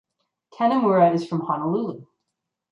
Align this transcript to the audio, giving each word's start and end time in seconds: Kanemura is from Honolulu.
Kanemura 0.51 1.13
is 1.13 1.27
from 1.27 1.41
Honolulu. 1.41 2.07